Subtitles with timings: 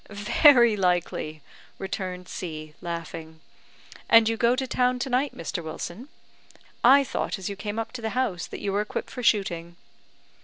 [0.09, 1.43] "Very likely,"
[1.77, 3.39] returned C, laughing.
[4.09, 5.63] "And you go to town to night, Mr.
[5.63, 6.09] Wilson?
[6.83, 9.75] I thought as you came up to the house that you were equipped for shooting."